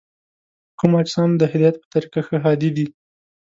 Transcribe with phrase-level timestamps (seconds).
[0.79, 2.85] کوم اجسام د هدایت په طریقه ښه هادي دي؟